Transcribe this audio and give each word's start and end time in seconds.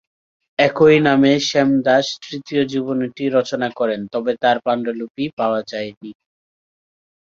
একই 0.59 0.97
নামে 1.07 1.31
শ্যামদাস 1.49 2.05
তৃতীয় 2.23 2.63
জীবনীটি 2.71 3.23
রচনা 3.37 3.67
করেন, 3.79 4.01
তবে 4.13 4.31
তার 4.43 4.57
পান্ডুলিপি 4.65 5.25
পাওয়া 5.39 5.61
যায় 5.67 5.91
নি। 5.93 6.11